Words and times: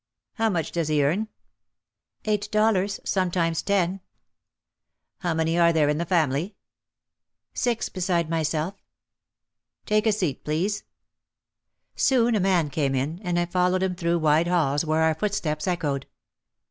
""How 0.41 0.49
much 0.49 0.71
does 0.71 0.87
he 0.87 1.03
earn?" 1.03 1.27
"Eight 2.25 2.49
dollars, 2.49 2.99
sometimes 3.03 3.61
ten." 3.61 4.01
"How 5.19 5.35
many 5.35 5.59
are 5.59 5.71
there 5.71 5.89
in 5.89 5.99
the 5.99 6.07
family?" 6.07 6.55
"Six 7.53 7.87
beside 7.87 8.27
myself." 8.27 8.73
"Take 9.85 10.07
a 10.07 10.11
seat, 10.11 10.43
please." 10.43 10.85
Soon 11.95 12.33
a 12.33 12.39
man 12.39 12.71
came 12.71 12.95
and 12.95 13.37
I 13.37 13.45
followed 13.45 13.83
him 13.83 13.93
through 13.93 14.17
wide 14.17 14.47
halls 14.47 14.83
where 14.83 15.03
our 15.03 15.13
footsteps 15.13 15.67
echoed. 15.67 16.07